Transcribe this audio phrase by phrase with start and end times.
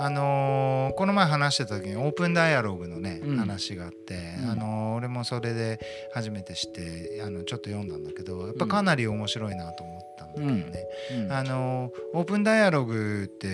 [0.00, 3.36] あのーこの前話してた時にオープンダイアログのね、うん。
[3.36, 4.50] 話があって、うん。
[4.50, 5.78] あのー俺もそれで
[6.12, 10.84] 初めて知ってあのちょっと読んだんだけどやっぱかなり面白いなと思ったんだけどね、
[11.24, 11.32] うん。
[11.32, 13.48] あのーオープンダイアログって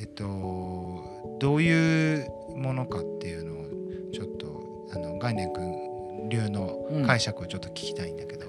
[0.00, 0.24] えっと
[1.40, 2.26] どういう
[2.56, 3.64] ものかっていうのを
[4.12, 8.46] ちょっとあの概念君流の解釈をちょっと聞きたいんだけど、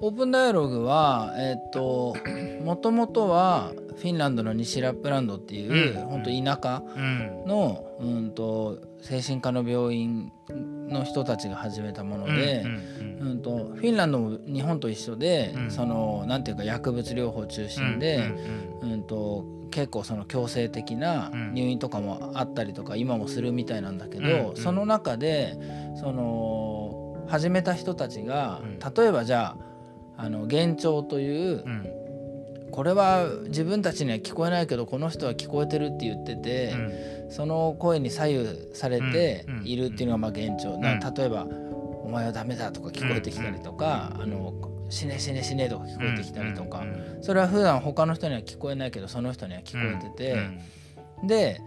[0.00, 2.14] オープンダイアログはえっ、と
[2.62, 6.06] もともとはフィンランドの西ラップランドっていう、うん。
[6.06, 7.44] 本当田舎うん。
[7.46, 10.32] のうんと精神科の病院
[10.88, 12.68] の人たちが始めたもので、う
[13.24, 15.70] んうんとフィンランドも日本と一緒で、うん。
[15.70, 18.30] そのなんていうか薬物療法中心で、
[18.82, 21.54] うんうんと結構その強制的なうん。
[21.54, 24.56] 入院とかもあったりとか今もするみたいなんだけど、うん。
[24.56, 25.56] その中で
[25.96, 28.78] その始めた人たちが、うん。
[28.78, 29.56] 例えばじゃ
[30.16, 32.01] ああの幻聴というう、ん
[32.72, 36.74] これは自分たちには聞こえないけどこの人は聞こえてるって言ってて、
[37.28, 39.66] その声に左右されてうん。
[39.66, 40.80] いるっていうのがまあ幻聴、ん。
[40.80, 41.46] な例えば
[42.02, 44.54] 「お前はダメだ」とか聞こえてきたりとか「あの
[44.88, 46.84] 死ね死ね死ね」とか聞こえてきたりとか、
[47.20, 50.36] それは普段他の人には聞こえないけどその人には聞こえてて、
[51.24, 51.60] で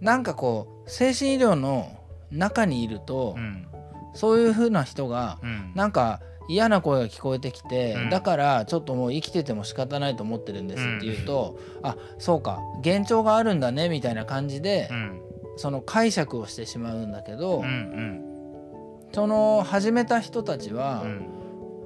[0.00, 1.90] なんかこう精神医療の
[2.30, 3.66] 中にいると、うん。
[4.14, 5.72] そういう風な人がうん。
[5.74, 8.10] なんか嫌な声が聞こえてきて、うん。
[8.10, 15.20] だからちょっともう生きてても仕方ないと思ってるんですって言うと、あそうか幻聴があるんだねみたいな感じで、うん。
[15.56, 18.22] その解釈をしてしまうんだけど、うん
[19.12, 21.26] その始めた人たちは、うん。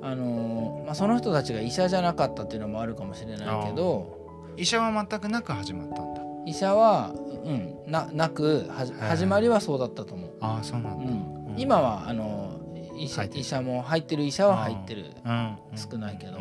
[0.03, 4.19] あのまあ、その人たちが医者じゃなかったっていうのもあるかもしれないけど
[4.57, 6.23] 医者は全くなく始まったんだ。
[6.47, 7.13] 医者は、
[7.45, 10.31] うん、ななくは始まりはそうだったと思う。
[10.41, 11.55] ああそうなんだ、うん。
[11.59, 12.60] 今はあの
[13.01, 15.07] 医者医者も入ってる医者は入ってる。
[15.25, 15.57] うん。
[15.75, 16.39] 少ないけど。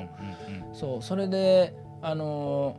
[0.74, 2.76] そうそれであの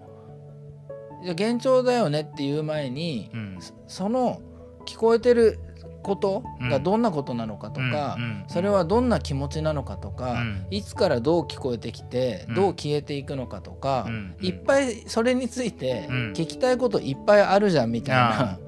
[1.23, 3.57] いや幻聴だよねっていう前にうん。
[3.61, 4.41] そその
[4.87, 5.59] 聞こえてる
[6.03, 8.17] ことがどんなことなのかとか、
[8.49, 10.67] それはどんな気持ちなのかとか、うん。
[10.71, 12.55] いつからどう聞こえてきて、うん。
[12.55, 14.37] どう消えていくのかとか、うん。
[14.41, 16.17] いっぱいそれについてうん。
[16.33, 18.59] 聞きたいこといっぱいあるじゃんみたいな、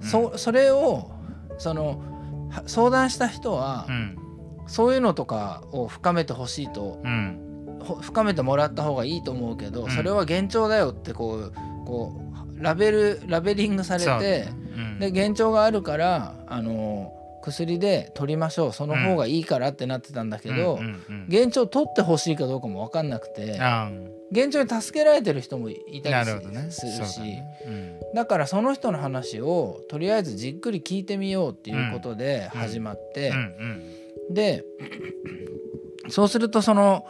[0.00, 1.10] そそれを
[1.58, 2.00] その
[2.50, 4.18] は相談した人は、うん
[4.68, 7.48] そういうのとかを深めてほしいとうん
[7.80, 9.90] ほ深めてもらった方がいいと思うけど、うん。
[9.90, 11.52] それは幻聴だよってこう
[11.86, 12.20] こ
[12.58, 14.80] うラベルラベリングされて、う。
[14.80, 14.98] ん。
[14.98, 17.12] で幻聴があるからあの
[17.42, 18.72] 薬で取りましょう。
[18.72, 20.80] その方がいいからってなってたんだけど、うん。
[20.80, 21.02] うん。
[21.08, 21.26] うん。
[21.28, 23.58] 幻聴取ってほしいかどうかも分かんなくて
[24.30, 28.00] 幻聴に助けられてる人もいたりするしそうだね。
[28.14, 33.36] だからその人の話をとりあえずじっくり聞いてみようっていうことで始まって、うん。
[33.36, 33.97] うん
[34.30, 34.64] で
[36.08, 37.04] そうするとその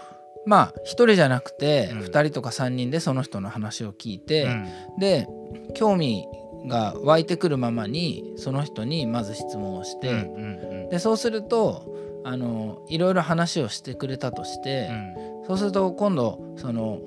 [0.47, 1.99] まあ1人じゃなくてうん。
[2.01, 4.67] 2人とか3人でその人の話を聞いて、うん。
[4.99, 5.29] で
[5.75, 6.27] 興味
[6.67, 15.47] が湧いてくるままにその人にまず質問をして、うんうんでそうするとあのいろいろ話をしてくれたとしてう、ん。
[15.47, 17.01] そうすると今度その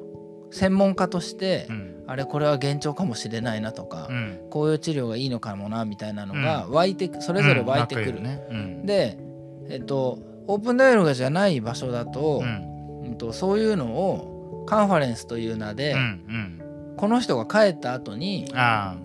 [0.52, 2.04] 専門家として、うん。
[2.08, 4.40] あれこれは幻聴かもしれないなとか、うん。
[4.50, 8.22] こういう治療がいいのかもなみたいなのが湧いてくそれぞれ湧いてくる。
[8.22, 8.84] ね。
[8.84, 9.18] で、
[9.70, 13.06] えっと、オープンダイアログじゃない場所だと,、うん。
[13.06, 15.96] うんとそういうのをカンファレンスという名で、
[16.98, 18.98] この人が帰った後にあ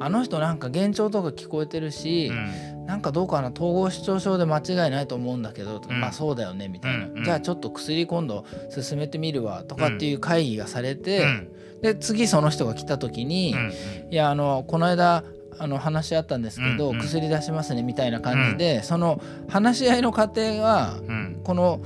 [0.00, 0.10] あ。
[0.10, 2.86] の人なんか幻聴とか聞こえてるしー、うん。
[2.86, 6.00] なんかどうかな統合失調症で間違いないと思うんだけど、うん。
[6.00, 7.24] まあそうだよねみたいな、うんうん。
[7.24, 11.48] じゃあちょっと薬今度進めてみるわとかっていう会議がされて、うん。
[11.82, 14.12] で次その人が来た時に、うん。
[14.12, 15.24] いやあのこの間
[15.58, 17.02] あの話し合ったんですけど、うんうん。
[17.02, 21.40] 薬出しますねみたいな感じで、その話し合いの過程がうん。
[21.44, 21.80] この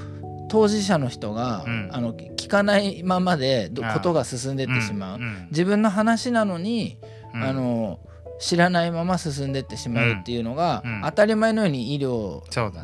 [0.49, 1.89] 当事者の人が、うん。
[1.93, 6.99] あの聞かないままでことが進んでってしまう、ん自分の話なのに、
[7.35, 7.43] うん。
[7.43, 8.01] あの
[8.41, 10.95] 知らないまま進んでってしまうっていうのが、うん。
[10.95, 11.03] うん。
[11.03, 12.43] 当たり前のように医療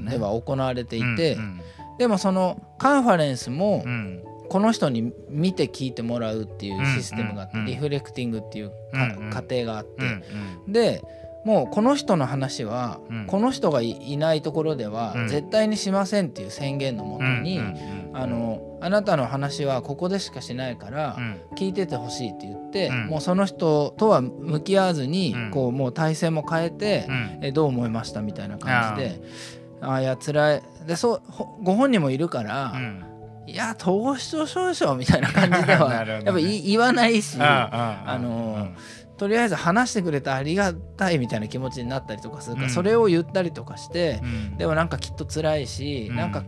[0.08, 1.60] では行われていて、うん。
[1.98, 8.72] でもそのカンファレンスもうんこの人に見て聞いてもらうっていうシステムがあって、リフレクティングっていう
[9.30, 10.22] 過程があって、
[10.68, 11.02] で
[11.46, 13.26] もうこの人の話は、うん。
[13.26, 15.28] この人がいいないところではうん。
[15.28, 17.60] 絶対にしませんっていう宣言のもとに、
[18.12, 21.40] あのあなたの話はここでしかしないからうん。
[21.56, 23.06] 聞いててほしいって言って、うん。
[23.06, 25.50] もうその人とは向き合わずに、うん。
[25.52, 27.38] こうもう体制も変えて、うん。
[27.42, 29.20] えどう思いましたみたいな感じで
[29.80, 30.62] ああいや辛い。
[30.88, 33.04] でそうほご本人もいるから、うん
[33.46, 37.38] いや統合失調症でしょみたいな感じでは やっぱ言わないし。
[37.40, 38.68] ああの
[39.16, 42.72] とりあえず話してくれてありがたいみたいな気持ちになったりとかするから、うん。
[42.74, 44.58] それを言ったりとかして、うん。
[44.58, 46.16] でもなんかきっと辛いし、うん。
[46.16, 46.44] なんか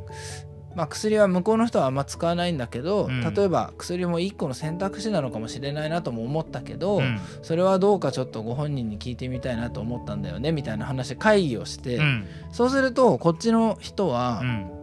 [0.74, 3.34] まあ、薬は向こうの人はあんま使わないんだけど、うん。
[3.34, 7.18] 例えば薬も一個の選択肢なのかもしれないなとも思ったけど、うん。
[7.42, 12.26] それはどうかちょっとご本人に聞いてみたいなと思ったんだよねみたいな話で会議をして、うん。
[12.52, 14.77] そうするとこっちの人は、うん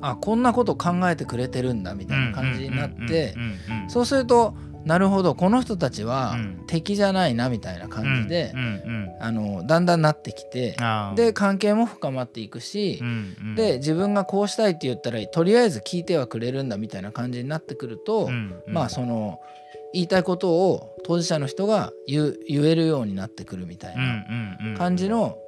[0.00, 3.34] あこんなこと考えてくれてるんだみたいな感じになって
[3.88, 4.54] そうすると
[4.84, 6.64] なるほどこの人たちはうん。
[6.68, 8.52] 敵じゃないなみたいな感じで
[9.66, 10.76] だんだんなってきて
[11.14, 13.54] で関係も深まっていくしう、んうん。
[13.54, 18.74] で自分がこうしたいって言ったらとりあえず聞いてはくれるんだみたいな感じになってくると、うんうん。
[18.74, 19.40] まあその
[19.94, 25.38] 言いたいことを当事者の人が言えるようになってくるみたいな感じの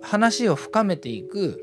[0.00, 1.60] 話を深めていく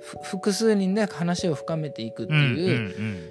[0.00, 3.30] 複数人で話を深めていくってうんいううん。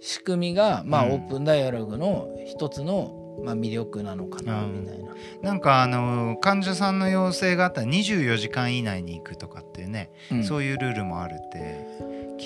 [0.00, 1.12] 仕組みが、まあうん。
[1.12, 4.82] オープンダイアログの一つの、まあ、魅力なのかなうん。
[4.82, 5.14] みたいな。
[5.42, 10.44] なんかあの患者さんの要請があったら24時間以内に行くとかっていうね、うん。
[10.44, 11.86] そういうルールもあるって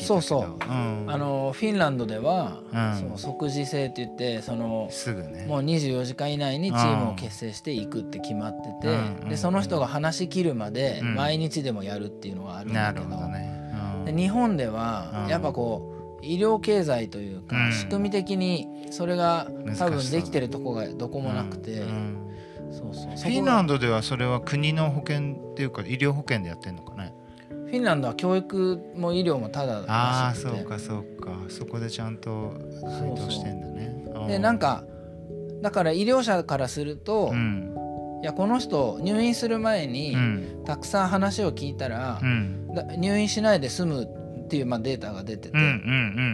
[0.00, 0.42] そうそう。
[0.44, 2.98] うん、あのフィンランドでは、うん。
[2.98, 5.46] そう即時性って言ってそのすぐね。
[5.46, 9.28] もう24時間以内にチームを結成していくって決まってて、うん。
[9.28, 11.14] でその人が話し切るまでうん。
[11.14, 14.04] 毎日でもやるっていうのがあるんだけど,、どね、うん。
[14.04, 15.30] で日本ではうん。
[15.30, 17.72] やっぱこう医療経済というか、うん。
[17.72, 19.48] 仕組み的にそれが
[19.78, 21.88] 多分できてるとこがどこもなくて、うん。
[21.88, 22.18] うん
[22.72, 22.94] そう。
[22.94, 27.14] そうフィンランドドではそれは国の保険っていうか医療保険でやってんのかね？
[27.14, 30.56] フィンランドは教育も医療もただああらしくて。
[30.58, 31.30] そうかそうか。
[31.48, 34.04] そこでちゃんと配当してんだね。
[34.28, 34.84] でなんか
[35.62, 37.74] だから医療者からすると、うん。
[38.22, 40.62] いやこの人入院する前にうん。
[40.64, 42.74] たくさん話を聞いたらう、ん。
[42.74, 45.70] だ入院しないで済むっていう、まあ、データが出てて、うんうんう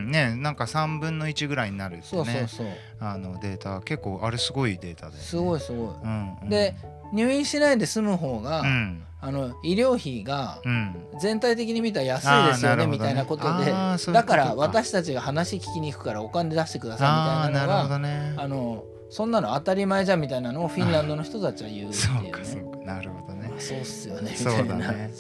[0.09, 0.11] ん。
[0.11, 2.09] ねなんか3分の1ぐらいになるってね。
[2.09, 2.67] そうそうそう。
[3.01, 3.81] あのデータ。
[3.83, 5.89] 結構あれすごいデータで、ね、すごいすごい。
[6.03, 6.75] うんうん、で
[7.13, 10.95] 入院しないで済む方が、うんあの医療費がうん。
[11.21, 12.87] 全体的に見たら安いですよねあーなるほどね。
[12.87, 14.13] みたいなことで。
[14.13, 18.35] だから私たちが話聞きに行くからお金出してくだあさいみたいなのがどね。
[18.37, 22.31] あのそんなの当たり前じゃんみたいなのをフィンランドの人たちは言うってそういうね。
[22.31, 22.85] うか。
[22.85, 23.51] なるほどね。
[23.57, 24.69] あそうっすよねみそう。
[24.69, 25.11] だね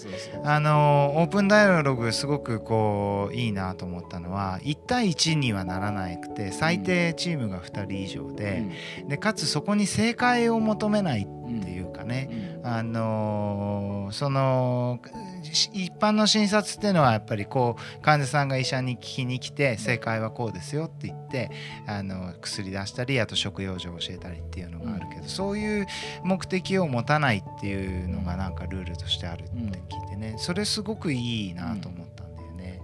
[0.45, 8.69] あのオープンダイアログすごくこういいなと思ったのは1対1にはならなくて最低チームが2人以上で,、
[9.09, 15.01] でかつそこに正解を求めないうんっていうかね、うんあのその
[15.43, 21.51] し一般の診察っていうのはやっぱりこう患者さんが医者に聞きに来て正解はこうですよって言って
[21.87, 25.87] あの薬出したりあと食用状を教えたりっていうのがあるけど、そういう
[26.25, 32.83] 目的を持たないっていうのがなんかルールとしてあるって聞いてねそれすごくいいなと思ったんだよね。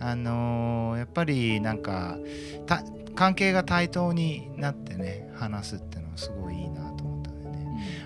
[0.00, 2.18] あのやっぱりなんか
[2.66, 2.82] た
[3.14, 6.01] 関係が対等になってね話すって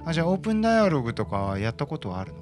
[0.07, 2.39] あじゃあオープンダイアログとかはやったことはあるの？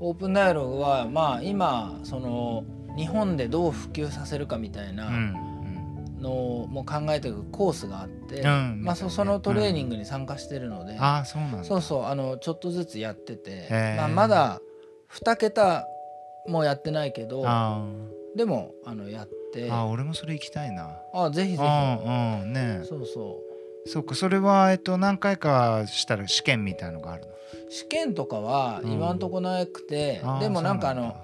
[0.00, 2.64] オープンダイアログはまあ今その
[2.96, 5.10] 日本でどう普及させるかみたいな
[6.20, 11.64] のも考えていくコースがあって、うんまあ、そそのトレーニング、グに参加してるので、ああそうなんだ。
[11.64, 14.60] そうそうあのちょっとずつやっててまあ、まだ
[15.12, 15.86] 2桁
[16.46, 17.84] もやってないけどあ
[18.36, 19.68] でもあのやって。
[19.68, 21.00] ーあー俺もそれ行きたいな。
[21.12, 21.62] あぜひぜひ。
[21.62, 23.40] うんうんねそうそ
[23.92, 27.28] そうかそれはえっと何回かしたら試験みたいのがあるの？
[27.28, 28.92] う試験とかはうん。
[28.92, 31.16] 今んとこなくて、あーでもなんかあの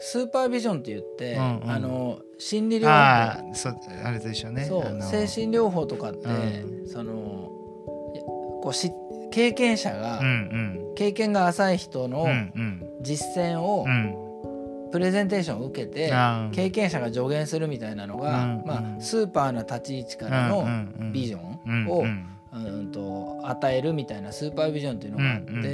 [0.00, 3.50] スーパービジョンって言って、うんうんあの心理療あ法。
[3.50, 3.70] あそ
[4.04, 4.64] あれと一緒ね。
[4.64, 7.12] 精神療法とかって、うその
[8.62, 8.92] こうし
[9.32, 12.32] 経験者が、うん経験が浅い人のうんうん。
[12.54, 14.14] うん実践をうん。
[14.90, 16.10] プレゼンテーションを受けて、
[16.52, 18.96] 経験者が助言するみたいなのが、うんまうん。
[18.96, 20.66] あ、スーパーな立ち位置からの
[21.12, 21.47] ビジョン
[21.88, 22.26] を、うん。
[22.50, 25.64] うんと与えるみたいなスーパービジョンっていうのがあって、うんう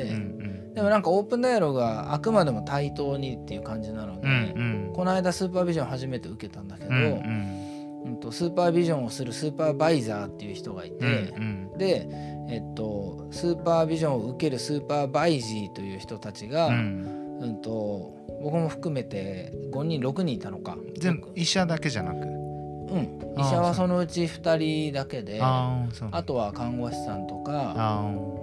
[0.50, 4.92] んでもなんかオープンダイアログはあくまでも対等にっていう感じなので、うんうん。
[4.92, 8.02] この間スーパービジョン初めて受けたんだけど、うんうん。
[8.06, 12.08] うんとスーパービジョンをするスーパーバイザーっていう人がいて、うんで、
[12.50, 20.76] えっと、スーパービジョンを受けるスーパーバイジーという人たちが、ううんんと僕も含めて5人6人いたのか。
[20.98, 22.43] 全部医者だけじゃなく
[22.94, 23.40] うん。
[23.40, 24.56] 医者はそのうち2
[24.90, 25.86] 人だけであ
[26.24, 27.98] とは看護師さんとかあ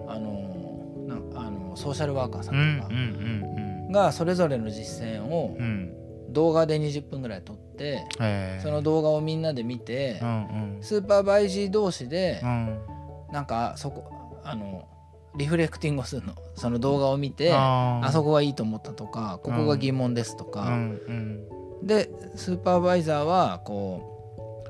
[0.07, 5.65] あのなあのソーシャルワーカーさんんとかうんがそれぞれの実践をうん。
[5.65, 5.97] うん
[6.31, 8.63] 動画で20分ぐらい撮ってへー。
[8.63, 10.81] その動画をみんなで見てうんうん。
[10.81, 12.79] スーパーバイジー同士でうん。
[13.33, 14.87] なんかそこあの
[15.35, 16.33] リフレクティングをするの。
[16.55, 21.85] その動画を見てあそこがいいと思ったとかここが疑問ですとうか、んうん。
[21.85, 24.10] でスーパーバイザーはこう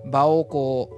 [0.06, 0.90] 場をこ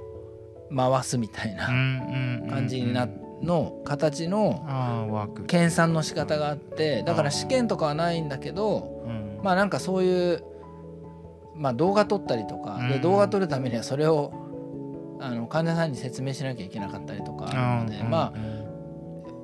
[0.71, 3.07] う回すみたいな感感じにな
[3.41, 9.39] の形の研鑽の仕方があってだから試験とかはないんだけどうん。
[9.43, 10.43] まあなんかそういう
[11.55, 13.01] まあ、動画撮ったりとか、でうん。
[13.01, 14.33] 動画撮るためにはそれを
[15.19, 18.33] あの患者さんに説明しなきゃいけなかったりとかあるので、うんまあ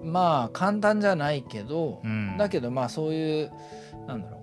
[0.04, 2.36] まあ簡単じゃないけど、うん。
[2.38, 3.52] だけどまあそういう
[4.08, 4.39] なんだろう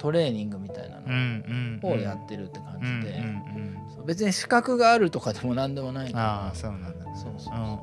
[0.00, 3.22] トレーニングみたいなうんのをやってるって感じで、
[4.06, 6.88] 別に資格があるとかでも何でもないああそうなんだ。
[6.88, 7.54] ねそうそうそう。
[7.54, 7.80] うんうん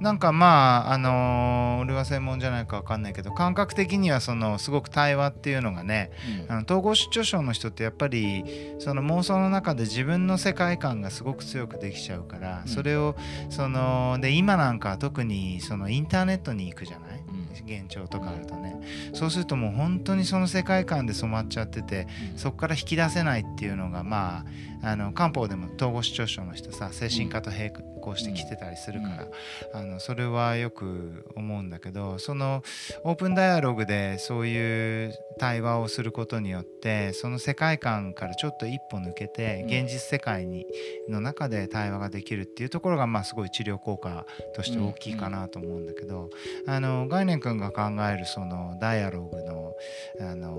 [0.00, 6.10] なんかまああのー俺は専門じゃないか分かんないけど感覚的にはそのすごく対話っていうのがね
[6.48, 6.52] うん。
[6.52, 8.44] あの統合失調症の人ってやっぱり
[8.80, 12.68] その妄想の中で自分の世界観がすごく強くできちゃうから、うん。
[12.68, 13.14] それを
[13.48, 17.21] そので今なんかは特にそのインターネットに行くじゃない、
[17.60, 18.76] 現状とかあるとね、
[19.12, 22.06] そうするともう本当にその世界観で染まっちゃってて
[22.36, 24.44] そこから引き出せないっていうのがま
[24.82, 27.70] ああの漢方でも統合失調症の人さ精神科と並
[28.02, 29.28] 行してきてたりするから、
[29.72, 32.62] あのそれはよく思うんだけどその
[33.04, 39.82] オープンダイアログでそういう対話をすることによってその世界観からちょっと一歩抜けてうん。
[39.82, 40.66] 現実世界に
[41.08, 46.30] の中で対話ができるっていうところがまあすごい治療効果として大きいかなと思うんだけど、
[46.66, 49.74] あの概念君が考えるそのダイアログの
[50.20, 50.52] あの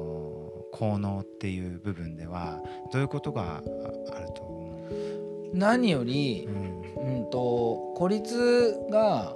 [0.71, 2.59] 効能っていう部分では
[2.91, 3.61] どういうことがあ
[4.15, 4.63] あると思
[5.53, 9.35] 何よりう、う、んうん、と孤立が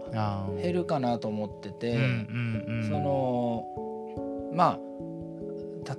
[0.62, 4.88] 減るかなと思ってて、うんうんうん、そのまあ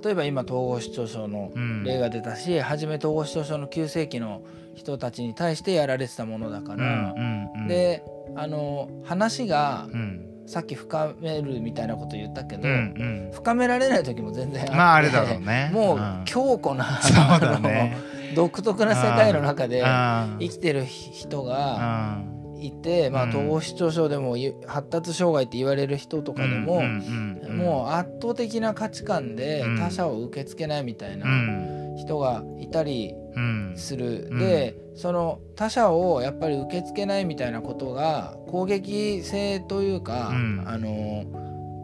[0.03, 1.83] 例えば今統合失調症のうん。
[1.83, 4.43] 例が出たし、初め統合失調症の急性期の
[4.75, 8.03] 人たちに対してやられてたものだから、うんうんうん、で
[8.35, 10.25] あの話がうん。
[10.45, 13.31] さっき深めるみたいなこと言ったけど、うんうん。
[13.31, 15.69] 深められない時も全然あってまああれだろうね。
[15.73, 16.23] もううん。
[16.25, 17.95] 強固な、そうだね
[18.35, 22.23] 独特な世界の中で生きてる人があ
[22.59, 23.29] いて、まあ、うん。
[23.29, 29.77] 統合失調症でもゆ発達障害って言われる人とかでも、もう圧倒的な価値観でうん。
[29.77, 31.95] 他者を受け付けないみたいなうん。
[31.97, 33.73] 人がいたりうん。
[33.75, 34.39] する、うん。
[34.39, 40.63] でその他者をやっぱり受け付けないみたいなことが攻撃性というか、うん。
[40.67, 41.25] あの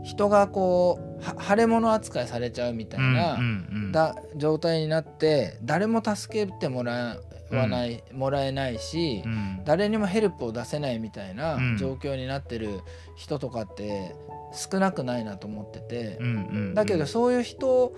[0.04, 3.44] 人がこうは腫れ物扱いされちゃうみたいな、うんう
[3.88, 7.18] んだ状態になって誰も助けてもら
[7.52, 9.62] わない、もらえないし、うん。
[9.64, 11.78] 誰にもヘルプを出せないみたいなうん。
[11.78, 12.82] 状況になってる
[13.16, 14.16] 人とかって
[14.54, 16.30] 少なくないなと思ってて、うんう
[16.72, 17.94] んだけどそういう人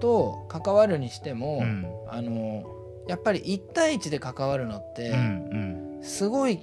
[0.00, 1.86] と関わるにしても、うん。
[2.08, 2.64] あの
[3.08, 6.00] やっぱり1対1で関わるのってうん。
[6.02, 6.60] すごい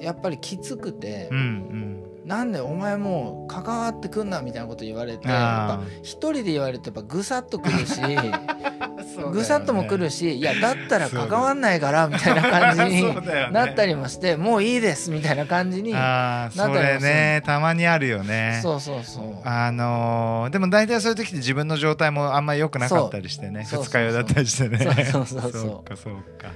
[0.00, 8.00] やっぱりきつくて、うんうんなんでお前もう関わってくんなみたいなこと言われてやっあぱ一人で言われてやっぱぐさっとくるし。
[9.28, 13.14] ーぐさっともくるしいやだったら関わんないからみたいな感じに
[13.52, 18.60] なったりもしてもういいですみたいな感じになったりもすねたまにあるよね。
[18.62, 19.48] そうそうそう。
[19.48, 23.64] あのーでも大体そういう時って自分の状態もあんまり良くなかったりしてね。
[23.64, 24.78] 二日酔いだったりしてね。
[25.10, 25.88] そうそうそうそう。
[25.88, 26.50] かそうか。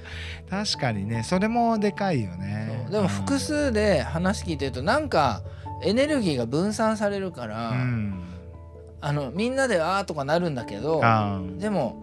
[0.50, 2.86] 確かにねそれもでかいよね。
[2.90, 5.42] でも複数で話聞いてるとなんか
[5.82, 8.20] エネルギーが分散されるから、うん。
[9.00, 11.02] あのみんなであーとかなるんだけど
[11.58, 12.02] でも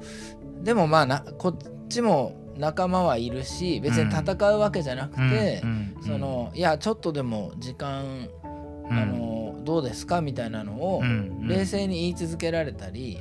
[0.63, 1.57] でもまあなこっ
[1.89, 5.63] ちも仲間はいるし別に戦うわけじゃなくて、
[6.05, 8.97] そのいやちょっとでも時間、うん。
[8.97, 10.21] あのどうですか？
[10.21, 13.17] みたいなのをうん冷静に言い続けられたり、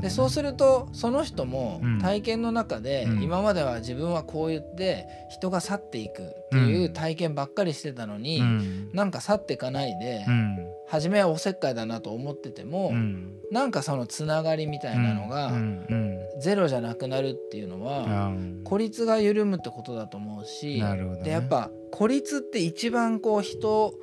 [0.00, 1.98] でそうするとその人もうん。
[1.98, 3.22] 体験の中で、うん。
[3.22, 8.90] 今までは自分はこう言って人が去っていくっていう体験ばっかりしてたのに、うん。
[8.92, 10.56] なんか去っていかないで、うん
[10.92, 13.38] 初めはおせっかいだなと思ってても、うん。
[13.50, 21.22] なんかそのつながりみたいなのが、うんうんゼロじゃなくなるっていうのは、あー孤立が緩むってことだと思うし、ね。
[21.24, 23.94] でやっぱ孤立って一番こう人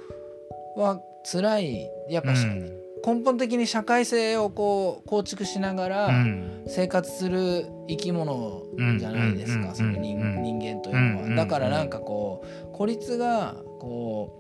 [0.75, 0.99] は
[1.31, 2.79] 辛いやっぱし、うん。
[3.05, 6.63] 根本的に社会性をこう構築しながらうん。
[6.67, 8.63] 生活する生き物
[8.97, 10.17] じゃないですか、うんその人,、
[10.59, 14.38] 間というのは、うんだからなんかこう孤立がこう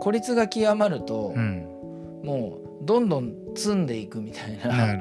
[0.00, 1.66] 孤立が極まると、うん。
[2.22, 4.98] もうどんどん積んでいくみたいな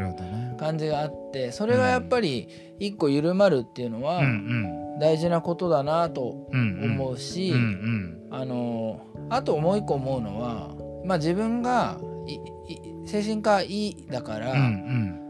[0.58, 2.48] 感じがあってそれがやっぱり
[2.80, 8.28] 一個緩まるっていうのはうん大事なことだなとうんうん思うし、うんうん。
[8.32, 10.76] あのあともう一個思うのは、
[11.06, 12.40] まあ、自分がいい
[13.08, 15.25] 精神科医だから、うん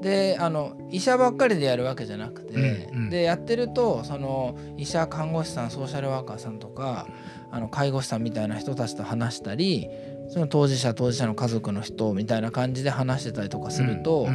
[0.00, 3.10] であの医者ばっかりでやるわけじゃなくて、うんうん。
[3.10, 7.06] でやってるとその医者看護師さんソーシャルワーカーさんとか
[7.50, 9.88] あの介護士さんみたいな人たちと話したり
[10.28, 14.28] その当事者当事者の家族の人みたいな感じで話してたりとかすると、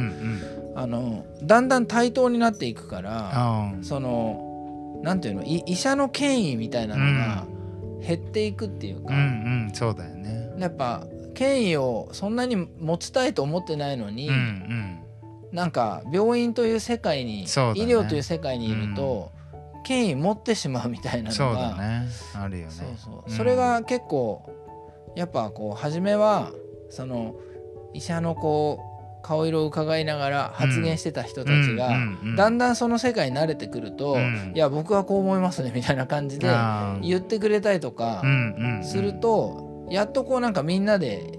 [0.74, 7.46] あのだんだん対等になっていくからそのなんていうのい医者の権威みたいなのが
[8.06, 9.22] 減っていくっていうか、うんう
[9.68, 10.50] んそうだよね。
[10.58, 15.05] やっぱ権威をそんなに持ちたいと思ってないのに、うんうん
[15.56, 19.32] なんか病院という世界に、ね、医療という世界にいると、
[19.74, 22.70] うん、権威持ってしまうみたいなのが、ね、あるよね。
[22.70, 24.44] そうそう、それが結構
[25.16, 26.52] やっぱこう初めは
[26.90, 27.36] その
[27.94, 28.80] 医者のこ
[29.22, 31.88] う顔色を伺いながら発言してた人たちが
[32.36, 34.18] だんだんその世界に慣れてくると
[34.54, 36.48] 「いや僕はこう思いますね」みたいな感じで
[37.00, 38.22] 言ってくれたりとか
[38.82, 41.38] するとやっとこうなんかみんなで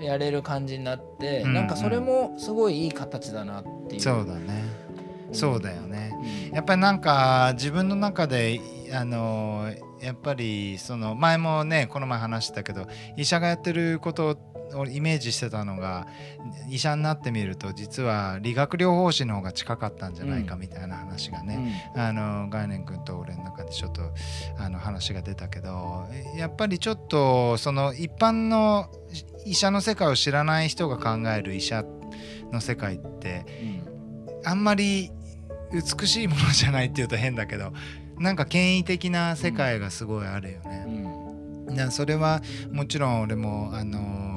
[0.00, 4.00] やれる感じになってなんかそれもすごいいい形だなっていう。
[4.00, 4.88] そうだね。
[5.32, 6.10] そうだよね、
[6.54, 8.60] やっぱりなんか自分の中で
[8.94, 14.38] あのやっぱりその前もねこの前話したけど医者がやってること
[14.74, 16.06] をイメージしてたのが
[16.68, 24.02] 医者になってみると実は理学療法士の方が近かったんじゃないかみたいな話がね、うん、あの概念君と俺の中でちょっと
[24.58, 26.06] あの話が出たけど
[26.36, 28.88] やっぱりちょっとその一般の
[29.44, 31.84] 医者の世界を知らない人が考える医者
[32.52, 35.10] の世界って、うん、あんまり
[35.72, 37.72] 美しいものじゃないっていうと変だけど
[38.18, 40.84] なんか権威的な世界がすごいあるよね。
[41.68, 44.27] うん、それはもちろん俺もあの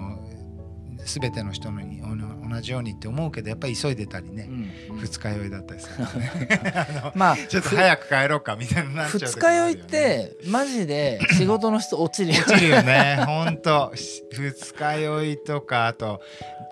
[1.05, 4.47] 全ての人に同じようにって思うけどやっぱり急いでたりね、
[4.89, 6.31] うん、二日酔いだったりするね。
[7.15, 12.43] まあちょっと早く帰ろうかみたいな、ね、二日酔いってマジで仕事の人落ちるよね。
[12.47, 13.23] 落ちるよね。
[13.25, 13.91] 本当。
[13.95, 16.21] 二日酔いとかあと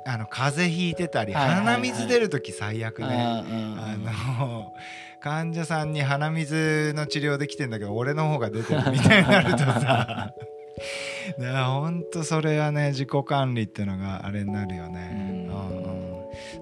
[0.05, 3.07] あの風邪ひいてたり、鼻水出る時最悪ね。
[3.09, 4.73] あの
[5.21, 10.33] 患者さんに鼻水の治療できてんだけど俺の方が出てるみたいになるとさ
[11.37, 15.38] ほんとそれはね自己管理っていうのがあれになるよね。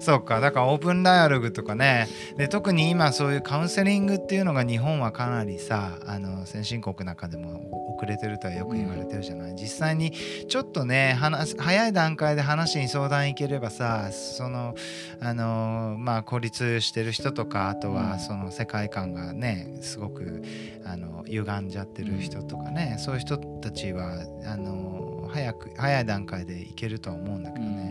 [0.00, 0.40] そうか。
[0.40, 2.08] だからオープンダイアログとかね。
[2.36, 11.18] で特に今そういうカウンセリングっていうのが日本はかなりさあの先進国の中でも遅れてるとはよく言われてるじゃない、うん、実際にちょっとね
[11.58, 14.74] 早い段階で話に相談いければさその
[15.20, 20.42] あのまあ孤立してる人とかあとはその世界観がねすごく
[20.84, 22.96] あの歪んじゃってる人とかね。
[22.98, 27.87] そういう人たちはあの早く早い段階でいけるとは思うんだけどね、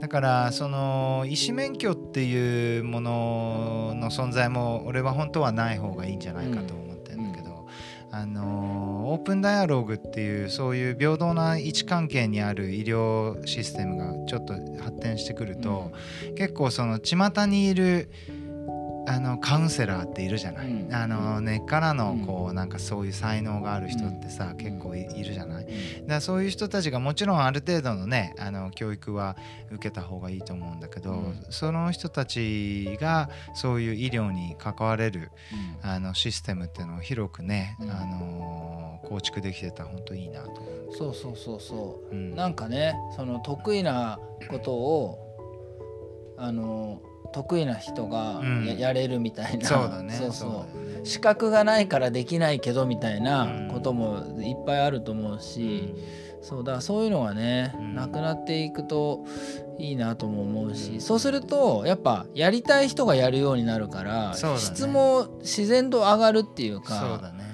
[0.00, 7.66] だからその医師免許っていうものの存在も俺は本当はない方がいいんじゃないかと思ってるんだけど、
[8.10, 15.90] うん、あのオープンダイアログっていうそういう平等な位置関係にある医療システムがちょっと発展してくると、
[16.28, 18.10] うん、結構その巷にいる
[19.08, 25.74] あのカウンセラーっているじゃない、うん、あの根っからのこう、うん、なんかそういう才能がある人ってさ、うん、結構いるじゃない、だか
[26.06, 29.36] らそういう人たちがもちろんある程度のねあの教育は
[29.70, 35.30] 受けた方がいいと思うんだけど、その人たちがそういう医療に関われる、
[35.82, 44.18] あのシステムっていうのを広くね、あの構築できてたら本当いいなとそうそうそうそう、うん、なんかねその得意な
[44.48, 45.28] ことを
[46.36, 47.00] あの
[47.32, 50.14] 得意な人がや,、やれるみたいな、そうだね。
[50.14, 50.66] そうそ
[51.02, 51.06] う。
[51.06, 55.94] 資格がないからできないけどみたいなこともいっぱいあると思うし、
[56.42, 59.24] そうだそういうのがね、なくなっていくと
[59.78, 67.00] いいなとも思うし、そうするとやっぱやりたい人がやるようになるから、質も自然と上がるっていうか。
[67.00, 67.48] そうだね。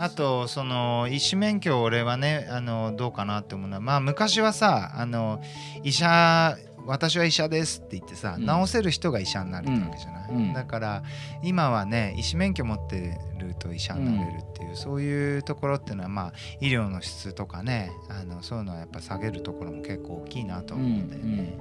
[0.00, 5.40] あとその医師免許俺はねあのどうかなって思うのはまあ昔はさあの
[5.82, 6.56] 医者
[6.88, 11.02] 私は医者ですって言ってさ、うん、治せる人が医者になるってわけじゃない、うん、だから
[11.42, 21.58] 今はね医師免許持ってると医者になれるっていう、うん、そういうところっていうのはまあ医療の質とかねあのそういうのはやっぱ下げるところも結構大きいなと思うんだよね、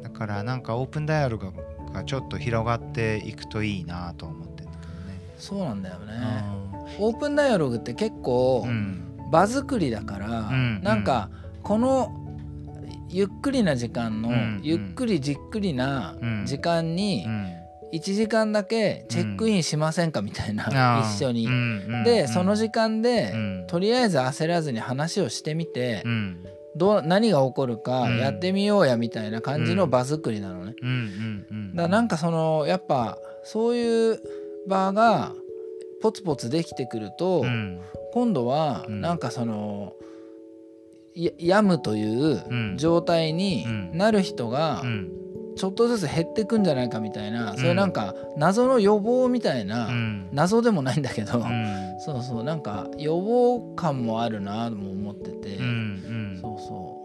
[0.00, 1.52] だからなんかオープンダイアログ
[1.92, 5.20] がちょっと広がっていくといいなと思ってるんだけどね。
[5.38, 6.12] そうなんだよね、
[7.00, 8.64] オープンダイアログって結構
[9.32, 11.30] 場作りだから、うん、なんか
[11.62, 12.21] この
[13.12, 14.30] ゆっくりな時間の、
[14.62, 17.26] ゆっくりじっくりな時間に
[17.92, 21.46] 1時間だけチェックインしませんかみたいな、一緒に。
[22.04, 23.34] でその時間で、
[23.68, 26.02] とりあえず焦らずに話をしてみて、
[26.74, 30.74] どう何が起こるかやってみようやみたいな感じの場作りなのね。
[31.74, 34.20] だなんかそのやっぱそういう
[34.66, 35.32] 場が
[36.00, 37.44] ポツポツできてくると、
[38.14, 39.92] 今度はなんかその。
[41.14, 44.82] 病むという状態になる人が
[45.56, 49.90] ちょっとずつ減ってくんじゃないかみたいな、それなんか謎の予防みたいな、
[50.32, 51.42] 謎でもないんだけど、
[52.04, 55.58] そうそうなんか予防感もあるなとも思ってて、
[56.40, 57.01] そうそう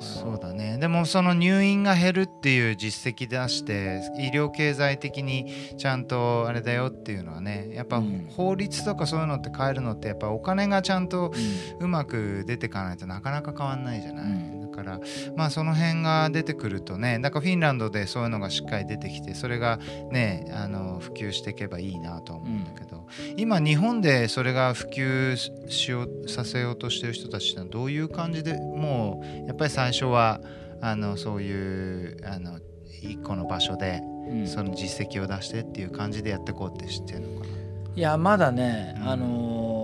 [0.00, 0.78] そうだね。
[0.78, 8.02] でもその入院が減るっていう実績出して医療経済的にちゃんとあれだよっていうのはねやっぱ
[8.34, 11.32] 法律とかそういうのって変えるのってやっぱお金がちゃんと
[11.78, 15.00] うまく出てかないとなかなか変わんないじゃない、うん、だから
[15.36, 19.78] まあその辺が出てくるとねなんかフィンランドでそういうのがしっかり出てきてそれが
[20.10, 25.36] ねあの普及していけばいいなと思うんだけど、うん、今日本でそれが普及
[25.68, 30.40] しようさせようとしてる人たちってどういう感じでもうやっぱり最初は
[30.80, 32.58] あのそういうあの
[33.02, 34.02] 一個の場所で、
[34.46, 37.52] その実績を出してっていう感じでやっていこうって知ってるのかな、
[37.94, 39.79] いやまだね、うん、あのー、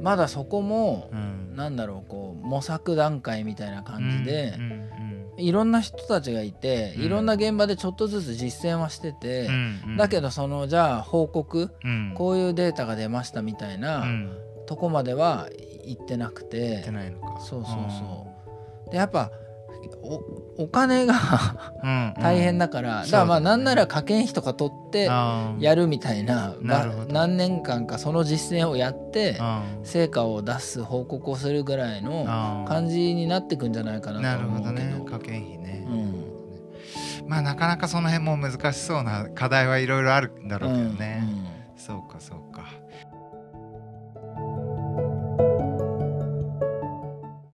[0.00, 4.54] まだそこも、うん、なんだろうこう模索段階みたいな感じで、
[5.36, 9.48] いろんな人たちがいて、いろんな現場でちょっとずつ実践はしてて、
[9.96, 11.70] だけどそのじゃあ報告、
[12.14, 14.06] こういうデータが出ましたみたいな、
[14.66, 15.48] とこまでは
[15.84, 16.82] 行ってなくて。
[17.40, 18.26] そうそうそ
[18.88, 18.90] う。
[18.90, 19.30] でやっぱ
[20.56, 21.14] お金が
[22.20, 25.10] 大変だから、だからまあなんなら科研費とか取って
[25.58, 26.54] やるみたいな
[27.08, 29.38] 何年間かその実践をやって
[29.82, 34.72] 成果を出す報告をするぐらいの感じになってくんじゃないかなと思うけど。
[34.72, 35.10] なるほどね。
[35.10, 42.53] 科研費ね、うん、まあなかなかその辺も難しそうな課題はいろいろあるんだろうけどね、うんうん、そうかそうか